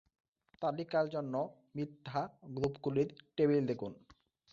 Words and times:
তালিকার 0.61 1.05
জন্য 1.09 1.33
মিথ্যা 1.75 2.21
গ্রুপগুলির 2.55 3.09
টেবিল 3.35 3.63
দেখুন 3.67 3.91